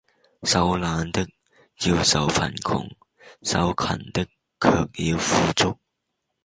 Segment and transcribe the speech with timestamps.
[0.41, 1.27] 手懶的，
[1.85, 2.89] 要受貧窮；
[3.43, 4.25] 手勤的，
[4.59, 5.77] 卻要富足。